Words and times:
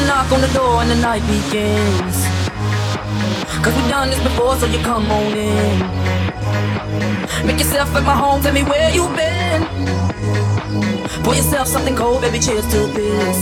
a 0.00 0.06
knock 0.06 0.32
on 0.32 0.40
the 0.40 0.48
door 0.48 0.82
and 0.82 0.90
the 0.90 0.96
night 0.96 1.22
begins. 1.26 2.16
Cause 3.62 3.74
we've 3.76 3.90
done 3.90 4.08
this 4.08 4.22
before, 4.22 4.56
so 4.56 4.66
you 4.66 4.78
come 4.80 5.10
on 5.10 5.32
in. 5.36 5.78
Make 7.46 7.58
yourself 7.58 7.94
at 7.94 8.04
my 8.04 8.14
home, 8.14 8.40
tell 8.42 8.52
me 8.52 8.62
where 8.62 8.90
you've 8.90 9.14
been. 9.16 9.60
Pour 11.24 11.34
yourself 11.34 11.66
something 11.68 11.94
cold, 11.96 12.22
baby, 12.22 12.38
cheers 12.38 12.66
to 12.72 12.78
this. 12.96 13.36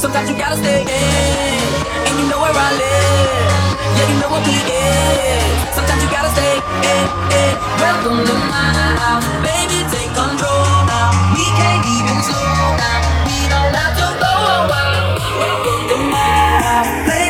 Sometimes 0.00 0.30
you 0.30 0.36
gotta 0.36 0.56
stay 0.56 0.82
in, 0.82 1.60
and 2.06 2.14
you 2.18 2.26
know 2.30 2.40
where 2.40 2.54
I 2.54 2.70
live. 2.84 3.52
Yeah, 3.96 4.08
you 4.10 4.16
know 4.20 4.30
what 4.32 4.42
we 4.46 4.56
is. 4.56 5.58
Sometimes 5.76 6.00
you 6.02 6.10
gotta 6.10 6.30
stay 6.36 6.54
in, 6.56 7.06
in. 7.40 7.54
Welcome 7.84 8.24
to 8.24 8.34
my 8.48 8.68
house, 9.02 9.26
baby, 9.44 9.84
take 9.92 10.12
control 10.16 10.86
now. 10.88 11.12
We 11.36 11.44
can't 11.60 11.84
even 11.84 12.18
slow 12.24 12.78
down, 12.80 13.00
we 13.28 13.36
don't 13.52 13.74
have 13.76 13.94
to 14.00 14.08
go 14.24 14.32
away 14.64 14.99
the 15.40 15.96
place. 17.04 17.29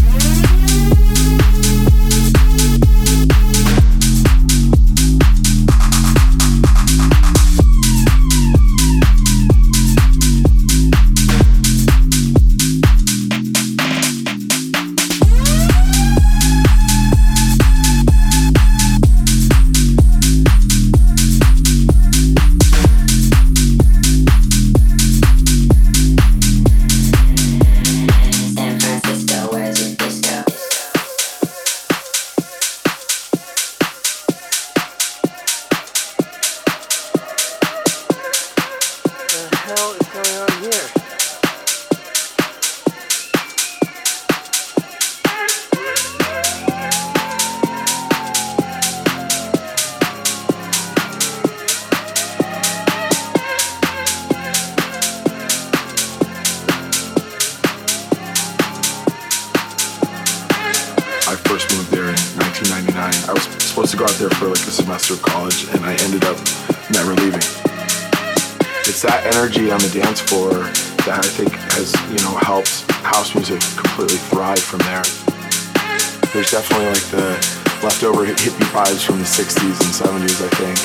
Vibes 78.71 79.03
from 79.05 79.19
the 79.19 79.25
60s 79.25 79.77
and 79.83 79.91
70s, 79.91 80.39
I 80.39 80.49
think. 80.55 80.77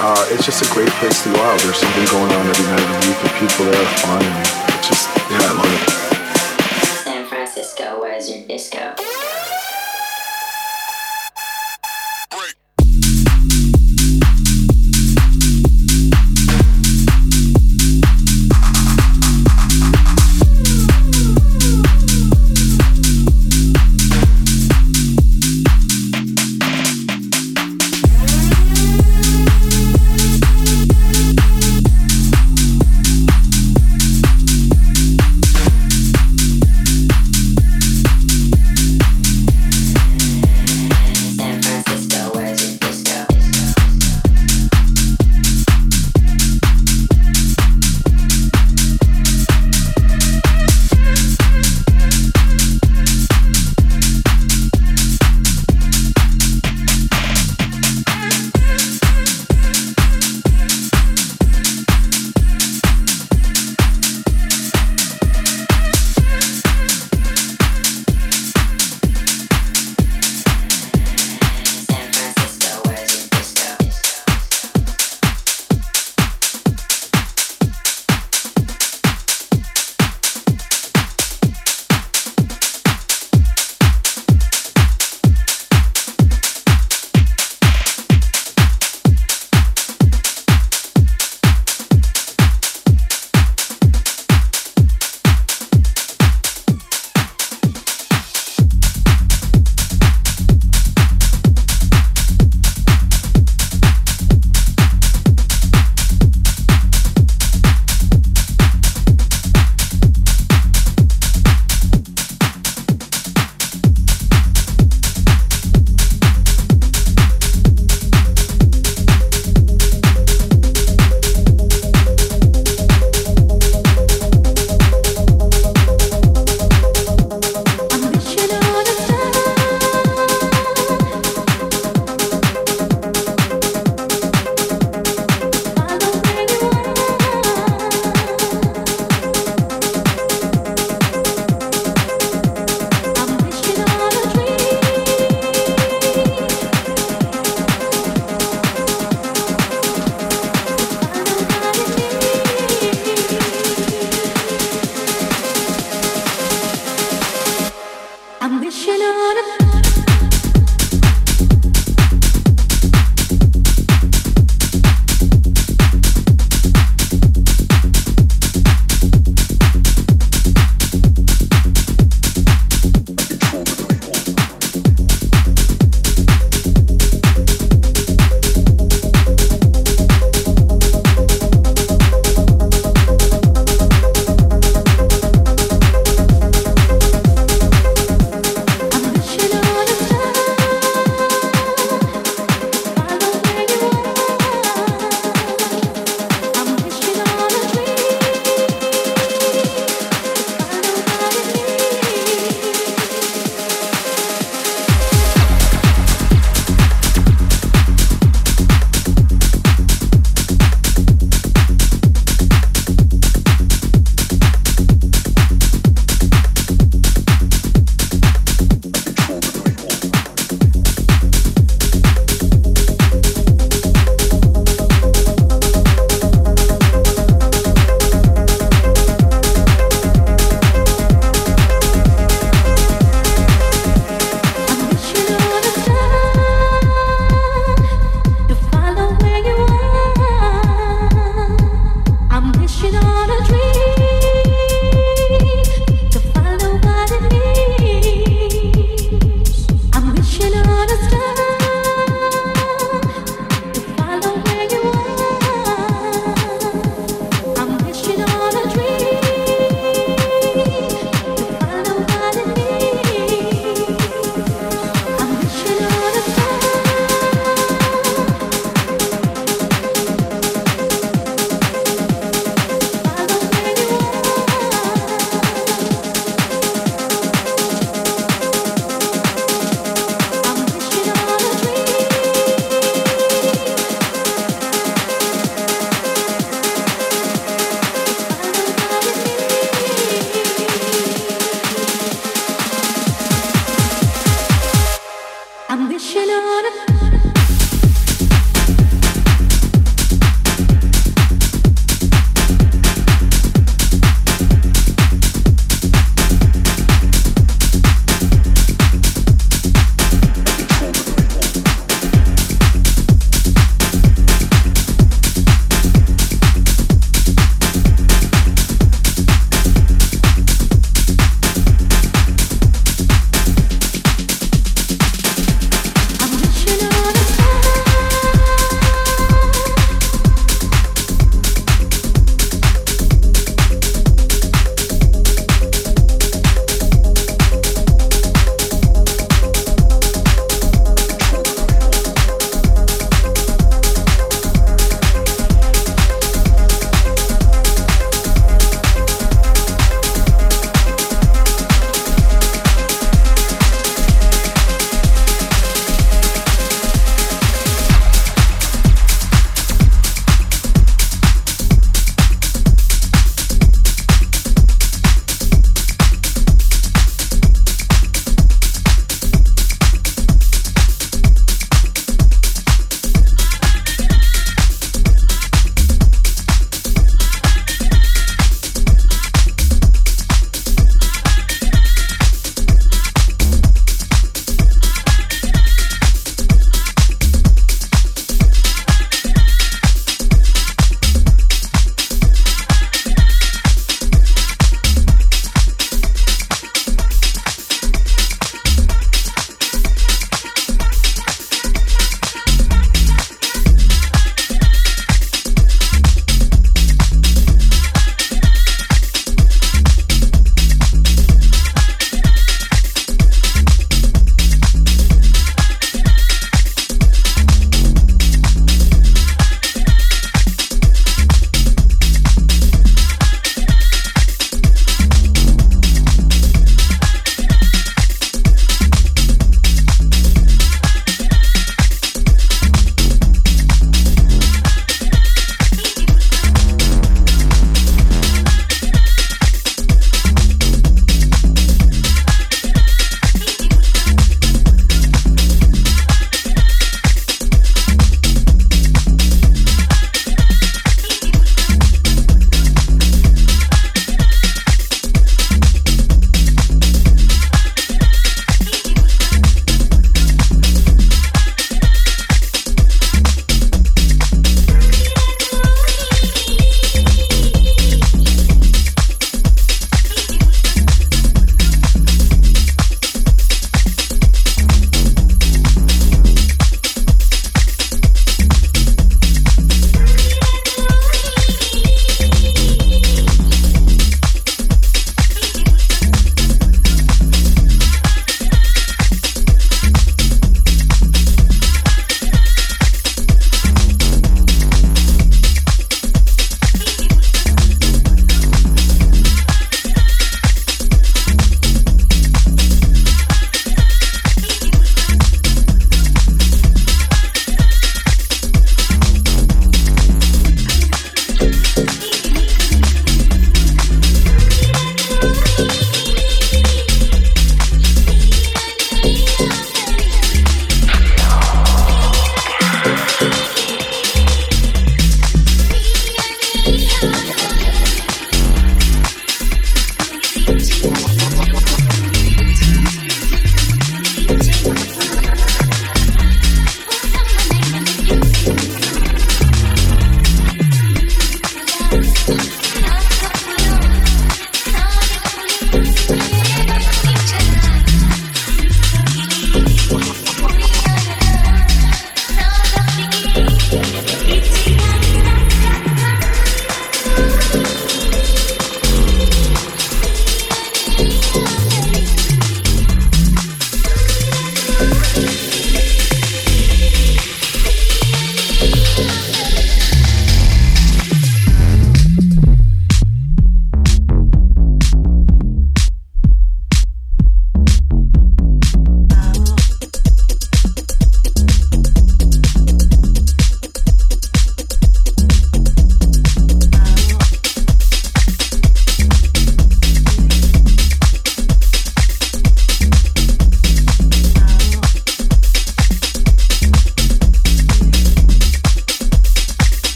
Uh, 0.00 0.28
it's 0.30 0.44
just 0.44 0.62
a 0.62 0.74
great 0.74 0.90
place 1.00 1.22
to 1.24 1.32
go 1.32 1.40
out. 1.40 1.58
There's 1.60 1.76
something 1.76 2.04
going 2.12 2.30
on 2.30 2.46
every 2.46 2.66
night 2.66 2.80
of 2.80 2.88
the 2.88 3.08
week. 3.08 3.18
The 3.24 3.32
people 3.40 3.64
there 3.64 3.80
are 3.80 3.94
fun, 4.04 4.22
and 4.22 4.36
it's 4.76 4.88
just, 4.88 5.08
yeah, 5.30 5.40
I 5.40 5.52
love 5.56 5.72
it. 5.72 7.04
San 7.04 7.26
Francisco, 7.26 8.00
where's 8.00 8.28
your 8.28 8.46
disco? 8.46 8.94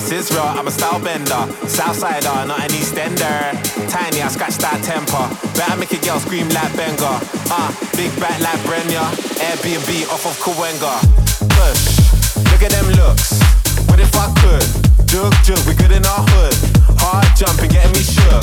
Ass 0.00 0.12
is 0.12 0.30
real, 0.32 0.40
I'm 0.40 0.66
a 0.66 0.70
style 0.70 0.98
bender. 0.98 1.44
Southsider, 1.68 2.48
not 2.48 2.64
an 2.64 2.72
Eastender. 2.72 3.52
Tiny, 3.92 4.24
I 4.24 4.28
scratch 4.32 4.56
that 4.64 4.80
temper. 4.80 5.28
Better 5.52 5.76
make 5.76 5.92
a 5.92 6.00
girl 6.00 6.16
scream 6.16 6.48
like 6.56 6.72
Benga. 6.72 7.20
Ah, 7.52 7.68
uh, 7.68 7.70
big 8.00 8.08
back 8.16 8.40
like 8.40 8.56
Brenya. 8.64 9.04
Airbnb 9.44 10.08
off 10.08 10.24
of 10.24 10.32
Kawenga. 10.40 11.04
Push, 11.52 12.00
look 12.48 12.64
at 12.64 12.72
them 12.72 12.88
looks. 12.96 13.44
What 13.92 14.00
if 14.00 14.16
I 14.16 14.32
could? 14.40 14.64
Jug, 15.04 15.36
jug, 15.44 15.60
we 15.68 15.76
good 15.76 15.92
in 15.92 16.08
our 16.08 16.24
hood. 16.32 16.56
Hard 16.96 17.28
jumping, 17.36 17.68
getting 17.68 17.92
me 17.92 18.00
shook. 18.00 18.40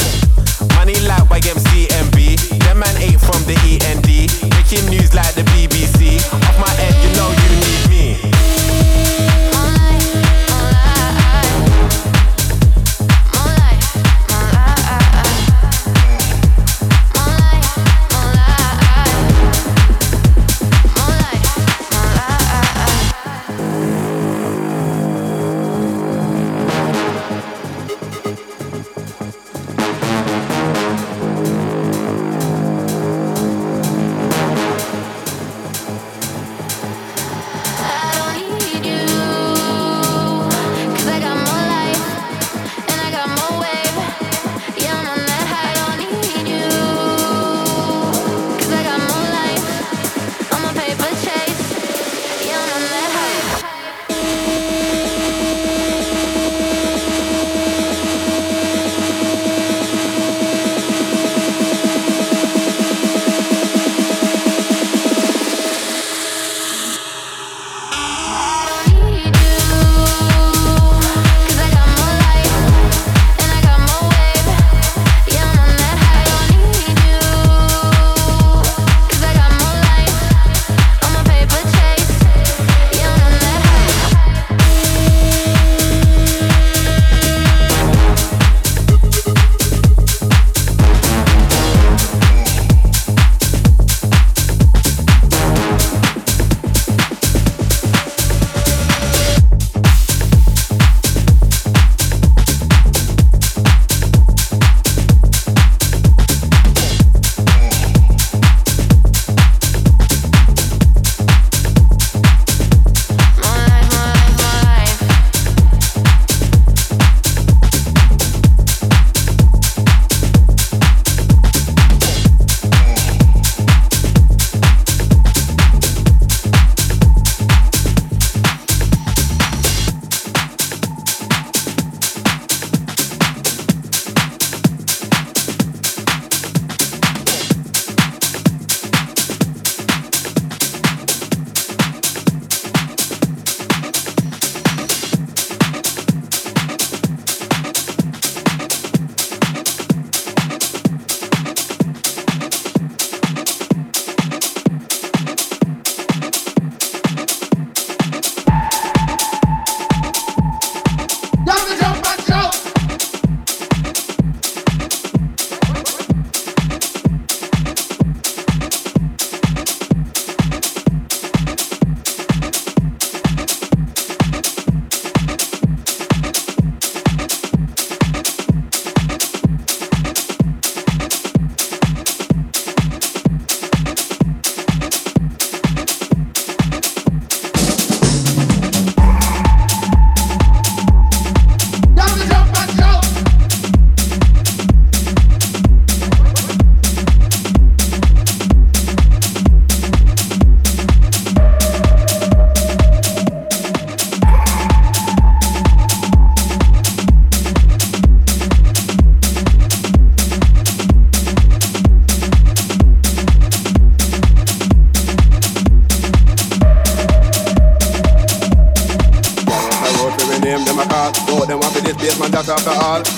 Money 0.78 0.94
like 1.10 1.26
YMCMB. 1.26 2.54
Them 2.70 2.78
man 2.86 2.94
ate 3.02 3.18
from 3.18 3.42
the 3.50 3.58
END. 3.66 4.06
Making 4.54 4.86
news 4.94 5.10
like 5.18 5.34
the 5.34 5.42
BBC. 5.58 6.22
Off 6.22 6.58
my 6.62 6.70
head, 6.78 6.94
you 7.02 7.10
know 7.18 7.37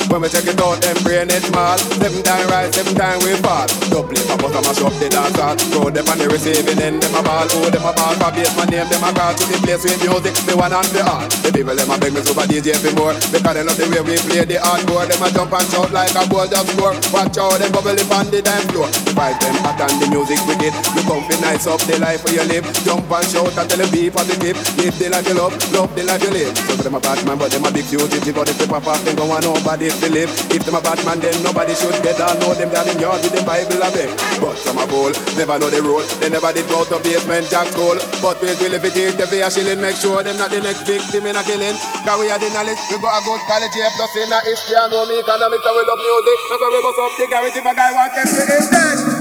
When 0.10 0.22
we 0.22 0.30
check 0.30 0.49
it 0.49 0.60
out, 0.60 0.82
them 0.82 0.97
brain 1.05 1.30
it 1.30 1.45
small. 1.47 1.78
Seven 1.78 2.24
time 2.26 2.47
rise, 2.49 2.74
seven 2.74 2.95
time 2.97 3.22
we 3.24 3.38
fall. 3.39 3.64
Double 3.88 4.12
it, 4.12 4.26
pop 4.28 4.41
up, 4.41 4.57
mash 4.66 4.82
up 4.82 4.91
the 4.99 5.07
dance 5.07 5.38
hall. 5.38 5.55
Throw 5.70 5.88
them 5.93 6.10
on 6.10 6.18
the 6.18 6.28
receiving 6.28 6.82
end, 6.82 6.99
them 6.99 7.16
a 7.16 7.22
ball. 7.22 7.45
Oh, 7.45 7.70
them 7.70 7.86
a 7.86 7.93
ball 7.93 8.16
for 8.18 8.32
bass, 8.34 8.51
my 8.57 8.66
name, 8.68 8.89
them 8.89 9.05
a 9.05 9.14
call 9.14 9.32
to 9.32 9.43
the 9.47 9.57
place 9.64 9.86
with 9.86 10.01
music. 10.01 10.34
The 10.43 10.57
one 10.57 10.74
and 10.74 10.89
the 10.91 11.05
all. 11.05 11.24
The 11.45 11.49
people 11.53 11.78
them 11.78 11.93
a 11.93 11.95
beg 11.95 12.12
me 12.12 12.20
super 12.26 12.43
DJ 12.49 12.76
for 12.82 12.91
more. 12.97 13.16
Because 13.32 13.53
they 13.53 13.64
love 13.64 13.78
the 13.78 13.86
way 13.88 14.01
we 14.01 14.16
play 14.28 14.43
the 14.43 14.57
hardcore. 14.60 15.07
Them 15.07 15.24
a 15.24 15.28
jump 15.30 15.53
and 15.55 15.68
shout 15.72 15.91
like 15.93 16.16
a 16.18 16.24
ball 16.28 16.49
just 16.49 16.68
score. 16.74 16.95
Watch 17.16 17.38
out, 17.39 17.55
them 17.62 17.72
bubble 17.72 17.95
up 17.95 18.12
on 18.12 18.26
the 18.34 18.39
dance 18.41 18.68
floor. 18.74 18.89
The 19.05 19.12
vibe 19.16 19.39
them 19.39 19.55
hot 19.64 19.80
and 19.80 19.95
the 20.03 20.07
music 20.10 20.41
wicked. 20.49 20.74
You 20.97 21.03
come 21.05 21.24
fi 21.30 21.36
nice 21.39 21.64
up 21.70 21.80
the 21.86 21.95
life 22.01 22.26
where 22.26 22.36
you 22.36 22.45
live. 22.49 22.66
Jump 22.82 23.07
and 23.07 23.24
shout 23.30 23.55
and 23.55 23.68
tell 23.70 23.80
the 23.80 23.88
beat 23.93 24.12
positive. 24.12 24.57
Live 24.76 24.97
the 24.99 25.07
life 25.14 25.28
you 25.30 25.38
love, 25.38 25.55
love 25.70 25.91
the 25.93 26.03
life 26.03 26.24
you 26.26 26.34
live. 26.34 26.51
So 26.76 26.82
them 26.82 26.97
a 26.97 26.99
bad 26.99 27.22
man, 27.24 27.38
but 27.38 27.49
them 27.50 27.66
a 27.66 27.72
big 27.72 27.86
fugitive. 27.86 28.36
But 28.36 28.50
if 28.50 28.58
they 28.58 28.68
pop 28.68 28.88
off, 28.88 29.02
then 29.04 29.16
go 29.16 29.30
on 29.30 29.41
nobody 29.41 29.89
to 29.89 30.08
live. 30.10 30.32
If 30.54 30.64
them 30.66 30.78
a 30.78 30.82
bad 30.82 31.02
man, 31.06 31.20
then 31.20 31.36
nobody 31.43 31.74
should 31.76 31.97
get 32.02 32.22
on. 32.22 32.39
Know 32.39 32.54
them 32.54 32.70
down 32.70 32.88
in 32.89 32.97
yard 33.00 33.22
with 33.22 33.34
the 33.34 33.43
Bible 33.43 33.82
a 33.82 33.89
beg. 33.91 34.10
But 34.39 34.56
some 34.58 34.78
a 34.80 34.86
fool, 34.88 35.12
never 35.36 35.58
know 35.60 35.70
the 35.70 35.82
rule. 35.82 36.06
They 36.22 36.30
never 36.30 36.54
did 36.54 36.70
go 36.70 36.86
to 36.86 36.97
basement 37.02 37.50
jack 37.50 37.68
school. 37.74 37.97
But 38.22 38.39
we 38.41 38.54
will 38.56 38.74
if 38.78 38.86
it 38.86 38.95
is 38.95 39.14
the 39.18 39.26
way 39.28 39.41
a 39.41 39.50
shilling, 39.50 39.82
make 39.82 39.97
sure 39.97 40.22
them 40.24 40.38
not 40.38 40.54
the 40.54 40.62
next 40.62 40.86
victim 40.86 41.26
in 41.26 41.36
a 41.36 41.43
killing. 41.43 41.76
Cause 42.06 42.18
we 42.22 42.30
are 42.32 42.39
the 42.39 42.50
knowledge, 42.56 42.80
we 42.89 42.97
got 43.02 43.18
a 43.18 43.22
good 43.26 43.41
college, 43.50 43.76
yeah, 43.76 43.91
plus 43.97 44.14
in 44.16 44.32
a 44.32 44.39
history, 44.45 44.78
and 44.78 44.89
know 44.93 45.04
me 45.10 45.20
economics, 45.20 45.66
and 45.66 45.76
we 45.76 45.84
love 45.84 46.00
music. 46.00 46.39
That's 46.50 46.62
why 46.62 46.70
we 46.72 46.80
bust 46.86 47.00
up 47.02 47.12
the 47.18 47.26
garage 47.28 47.58
if 47.58 47.66
a 47.66 47.74
guy 47.76 47.89
want 47.91 48.12
them 48.16 48.28
to 48.28 48.43
is 48.56 48.68
dead. 48.70 49.19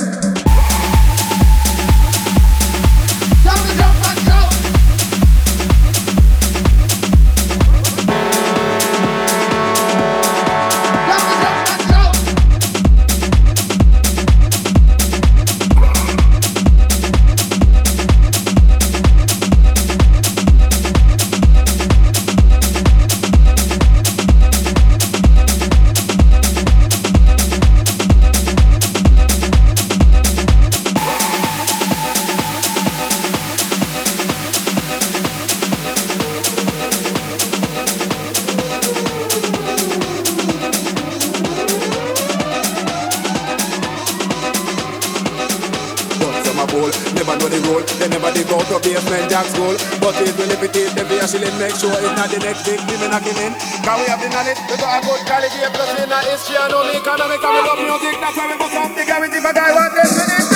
Big 52.65 52.81
women 52.89 53.11
knocking 53.11 53.39
in. 53.39 53.53
Cause 53.85 53.99
we 54.01 54.07
have 54.11 54.21
the 54.23 54.29
knowledge, 54.31 54.61
we 54.71 54.75
got 54.79 54.99
a 54.99 55.01
good 55.05 55.23
quality, 55.27 55.59
a 55.63 55.69
plus 55.71 55.91
in 55.99 56.11
our 56.11 56.25
history, 56.25 56.57
and 56.57 56.73
only 56.73 56.97
economic, 56.99 57.43
and 57.43 57.53
we 57.55 57.61
love 57.63 57.81
music, 57.81 58.15
that's 58.19 58.37
why 58.37 58.47
we 58.51 58.57
put 58.59 58.75
up 58.75 58.91
the 58.97 59.05
guarantee 59.05 59.43
for 59.43 59.53
guy 59.53 59.71
want 59.75 59.93
this, 59.95 60.13
it 60.17 60.48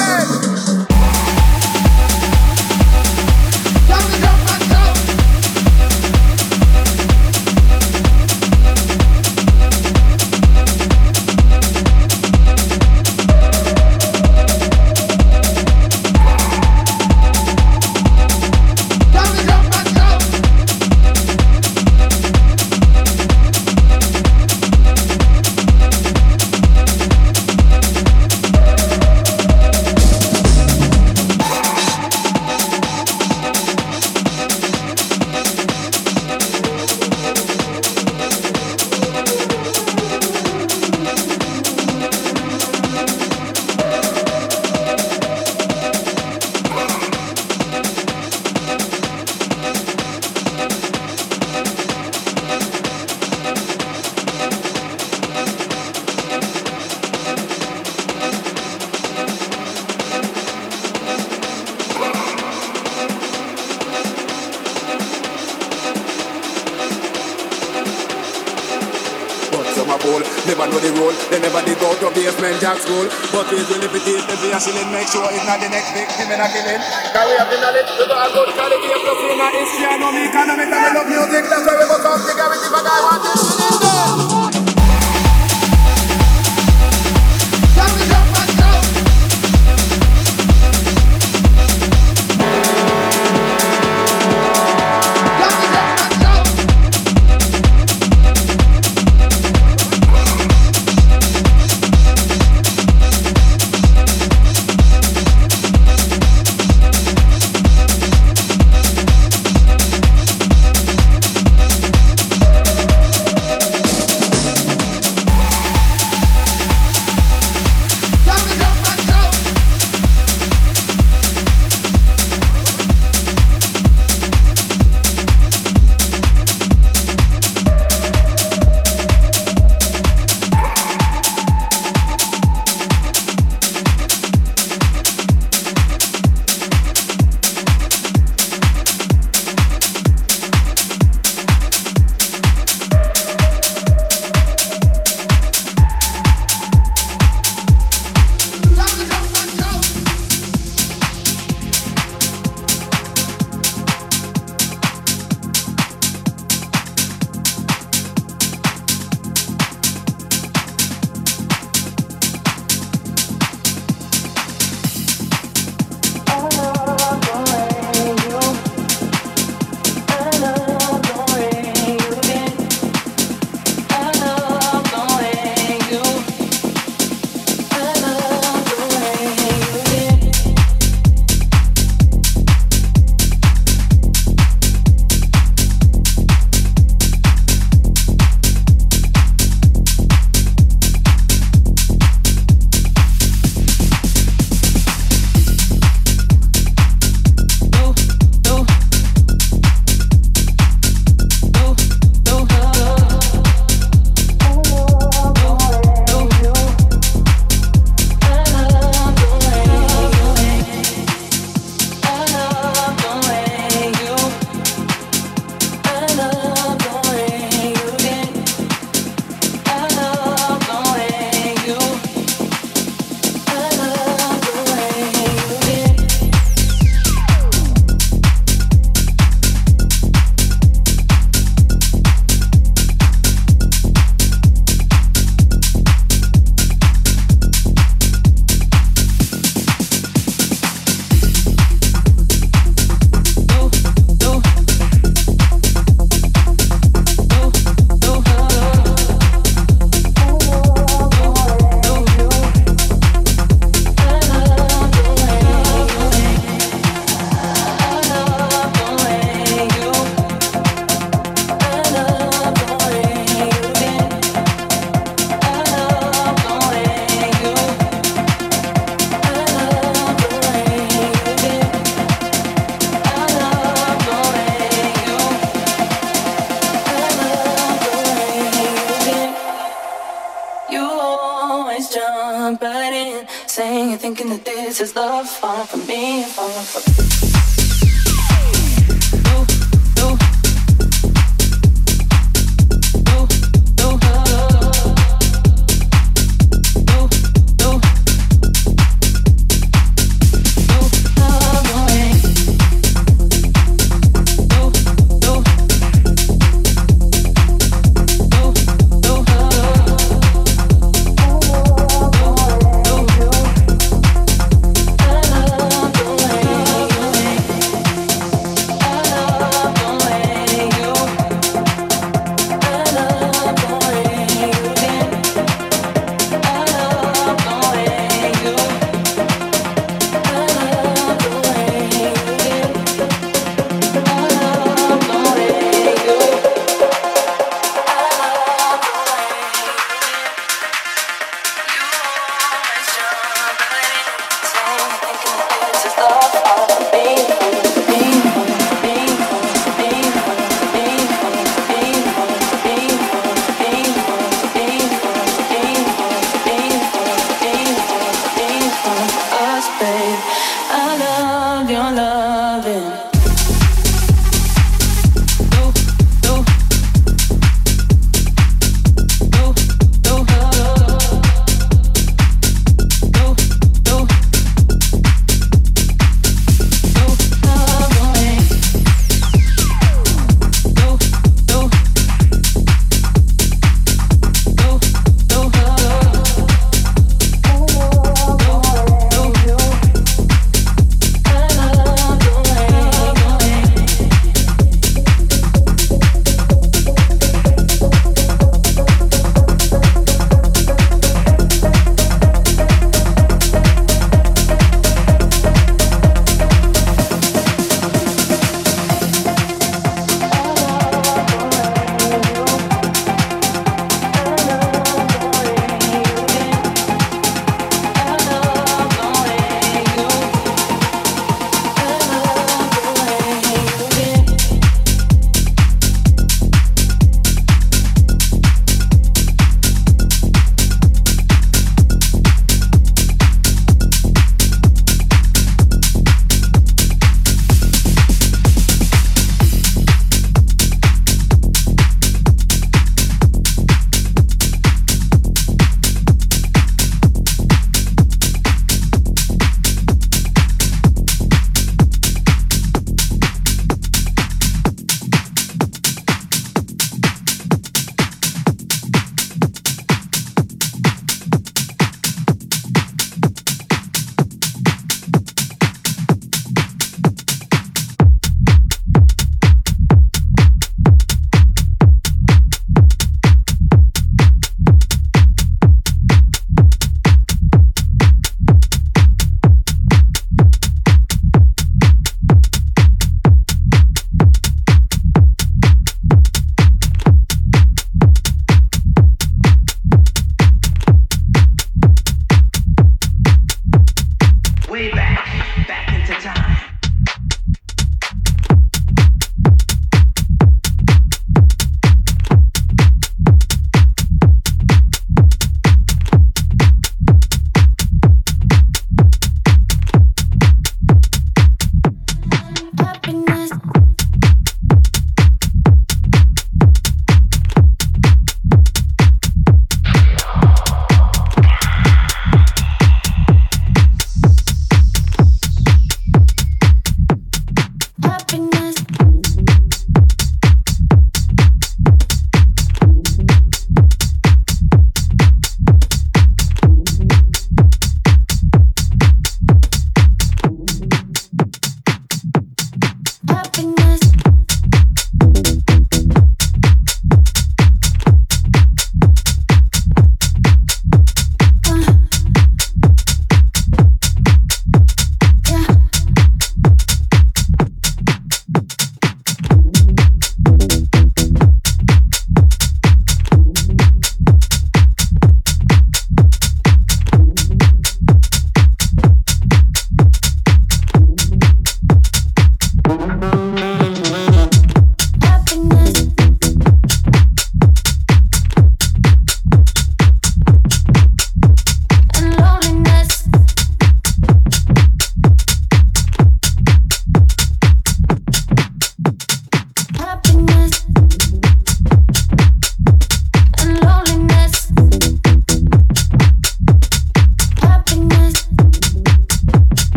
the 70.83 70.91
rule. 70.99 71.15
They 71.31 71.39
never 71.39 71.63
did 71.63 71.79
go 71.79 71.95
to 71.95 72.11
basement 72.11 72.59
jack 72.59 72.83
school. 72.83 73.07
But 73.31 73.47
it's 73.55 73.71
will 73.71 73.87
if 73.87 73.95
it 73.95 74.03
is 74.03 74.27
the 74.27 74.37
beer 74.43 74.59
shilling, 74.59 74.91
make 74.91 75.07
sure 75.07 75.25
it's 75.31 75.47
not 75.47 75.63
the 75.63 75.71
next 75.71 75.95
victim 75.95 76.27
in 76.27 76.43
a 76.43 76.47
killing. 76.51 76.83
Cause 77.15 77.27
we 77.31 77.35
have 77.39 77.49
the 77.49 77.59
knowledge, 77.63 77.91
we 77.95 78.05
got 78.11 78.27
a 78.27 78.29
good 78.35 78.51
quality, 78.59 78.89
a 78.91 78.99
plus 78.99 79.21
in 79.23 79.39
our 79.39 79.53
history, 79.55 79.87
and 79.87 80.01
no 80.03 80.09
economic, 80.11 80.69
and 80.69 80.83
we 80.83 80.91
love 80.99 81.09
music. 81.09 81.43
That's 81.47 81.65
why 81.65 81.79
we 81.79 81.87
must 81.87 82.03
have 82.03 82.21
the 82.27 82.35
guarantee 82.35 82.71
for 82.75 82.83
guy 82.83 82.99
want 83.07 83.23
this, 83.23 83.72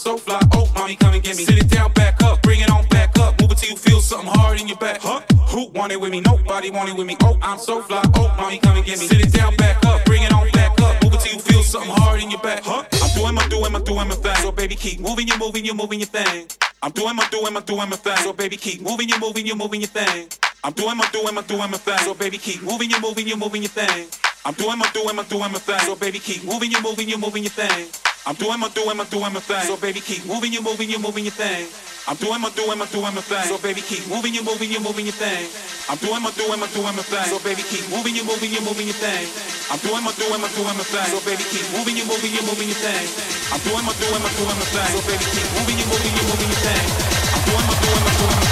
so 0.00 0.16
fly. 0.16 0.40
Oh, 0.54 0.66
mommy, 0.74 0.96
come 0.96 1.12
and 1.12 1.22
get 1.22 1.36
me. 1.36 1.44
Sit 1.44 1.58
it 1.58 1.68
down, 1.68 1.92
back 1.92 2.22
up, 2.22 2.40
bring 2.42 2.60
it 2.60 2.70
on 2.70 2.86
back 2.88 3.16
up. 3.18 3.38
Move 3.40 3.52
it 3.52 3.58
till 3.58 3.70
you 3.70 3.76
feel 3.76 4.00
something 4.00 4.32
hard 4.32 4.58
in 4.60 4.66
your 4.66 4.78
back. 4.78 5.00
Huh? 5.02 5.20
Who 5.52 5.68
wanted 5.68 5.96
with 5.96 6.10
me? 6.10 6.20
Nobody 6.20 6.70
wanted 6.70 6.96
with 6.96 7.06
me. 7.06 7.16
Oh, 7.22 7.36
I'm 7.42 7.58
so 7.58 7.82
fly. 7.82 8.02
Oh, 8.14 8.34
mommy, 8.38 8.58
come 8.58 8.76
and 8.76 8.84
get 8.84 8.98
me. 8.98 9.06
Sit 9.06 9.20
it 9.20 9.32
down, 9.32 9.54
back 9.56 9.84
up, 9.84 10.04
bring 10.06 10.22
it 10.22 10.32
on 10.32 10.50
back 10.52 10.80
up. 10.80 11.02
Move 11.02 11.12
it 11.14 11.20
till 11.20 11.34
you 11.34 11.40
feel 11.40 11.62
something 11.62 11.92
hard 11.92 12.22
in 12.22 12.30
your 12.30 12.40
back. 12.40 12.62
Huh? 12.64 12.84
I'm 13.02 13.10
doing 13.14 13.34
my, 13.34 13.46
doing 13.48 13.72
my, 13.72 13.80
doing 13.80 14.08
my 14.08 14.14
thing. 14.14 14.36
So 14.36 14.50
baby, 14.50 14.74
keep 14.74 15.00
moving, 15.00 15.28
you 15.28 15.38
moving, 15.38 15.66
you 15.66 15.74
moving 15.74 16.00
your 16.00 16.08
thing. 16.08 16.48
I'm 16.82 16.92
doing 16.92 17.14
my, 17.14 17.28
doing 17.30 17.52
my, 17.52 17.60
doing 17.60 17.90
my 17.90 17.96
thing. 17.96 18.16
So 18.24 18.32
baby, 18.32 18.56
keep 18.56 18.80
moving, 18.80 19.08
you 19.08 19.20
moving, 19.20 19.46
you 19.46 19.54
moving 19.54 19.82
your 19.82 19.88
thing. 19.88 20.28
I'm 20.64 20.72
doing 20.72 20.96
my, 20.96 21.06
doing 21.12 21.34
my, 21.34 21.42
doing 21.42 21.70
my 21.70 21.76
thing. 21.76 21.98
So 21.98 22.14
baby, 22.14 22.38
keep 22.38 22.62
moving, 22.62 22.90
you 22.90 23.00
moving, 23.02 23.28
you 23.28 23.36
moving 23.36 23.62
your 23.62 23.70
thing. 23.70 24.08
I'm 24.46 24.54
doing 24.54 24.78
my, 24.78 24.88
doing 24.94 25.14
my, 25.14 25.24
doing 25.24 25.52
my 25.52 25.58
thing. 25.58 25.80
So 25.80 25.94
baby, 25.94 26.18
keep 26.18 26.42
moving, 26.44 26.70
you 26.70 26.80
moving, 26.80 27.06
you 27.06 27.18
moving 27.18 27.42
your 27.42 27.52
thing. 27.52 28.09
I'm 28.26 28.36
doing 28.36 28.60
my, 28.60 28.68
doing 28.68 28.96
my, 28.96 29.04
doing 29.08 29.32
my 29.32 29.40
thing. 29.40 29.64
So 29.64 29.76
baby, 29.80 30.00
keep 30.00 30.26
moving, 30.26 30.52
you 30.52 30.60
moving, 30.60 30.90
you 30.90 30.98
moving 31.00 31.24
your 31.24 31.32
thing. 31.32 31.68
I'm 32.06 32.16
doing 32.20 32.40
my, 32.40 32.50
doing 32.52 32.76
my, 32.76 32.84
doing 32.86 33.14
my 33.16 33.24
thing. 33.24 33.48
So 33.48 33.56
baby, 33.58 33.80
keep 33.80 34.04
moving, 34.12 34.34
you 34.34 34.44
moving, 34.44 34.70
you 34.70 34.80
moving 34.80 35.06
your 35.08 35.16
thing. 35.16 35.48
I'm 35.88 35.96
doing 35.98 36.20
my, 36.20 36.30
doing 36.36 36.60
my, 36.60 36.68
doing 36.68 36.94
my 36.96 37.00
thing. 37.00 37.28
So 37.32 37.40
baby, 37.40 37.64
keep 37.64 37.88
moving, 37.88 38.14
you 38.14 38.24
moving, 38.28 38.52
you 38.52 38.60
moving 38.60 38.92
your 38.92 39.00
thing. 39.00 39.24
I'm 39.72 39.80
doing 39.80 40.04
my, 40.04 40.12
doing 40.20 40.40
my, 40.40 40.52
doing 40.52 40.76
my 40.76 40.84
thing. 40.84 41.08
So 41.08 41.18
baby, 41.24 41.44
keep 41.48 41.64
moving, 41.72 41.96
you 41.96 42.04
moving, 42.04 42.32
you 42.32 42.42
moving 42.44 42.68
your 42.68 42.80
thing. 42.84 43.08
I'm 43.56 43.60
doing 43.64 43.84
my, 43.88 43.92
doing 43.96 44.20
my, 44.20 44.30
doing 44.36 44.58
my 44.60 44.66
thing. 44.68 44.90
So 44.92 45.00
baby, 45.08 45.24
keep 45.24 45.48
moving, 45.56 45.76
you 45.80 45.86
moving, 45.88 46.12
you 46.12 46.24
moving 46.28 46.50
your 46.52 46.60
thing. 46.60 46.86
I'm 47.32 47.42
doing 47.48 47.66
my, 47.66 47.74
doing 47.80 48.04
my, 48.04 48.12
doing 48.20 48.36
my 48.36 48.44
thing. 48.44 48.49